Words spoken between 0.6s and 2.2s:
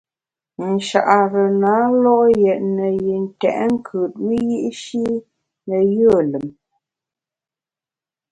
Nchare na lo’